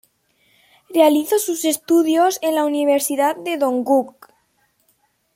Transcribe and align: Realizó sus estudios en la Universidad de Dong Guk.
Realizó 0.89 1.37
sus 1.37 1.63
estudios 1.63 2.39
en 2.41 2.55
la 2.55 2.65
Universidad 2.65 3.35
de 3.35 3.57
Dong 3.57 3.83
Guk. 3.85 4.33